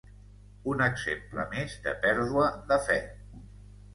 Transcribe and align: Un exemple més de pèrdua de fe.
Un 0.71 0.79
exemple 0.85 1.43
més 1.51 1.75
de 1.83 1.93
pèrdua 2.05 2.47
de 2.71 2.79
fe. 2.87 2.99